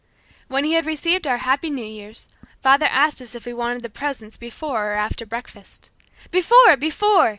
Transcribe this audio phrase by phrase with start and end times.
[0.47, 2.27] When he had received our "Happy New Years"
[2.59, 5.91] father asked us if we wanted the presents before or after breakfast.
[6.31, 6.75] "Before!
[6.75, 7.29] Before!"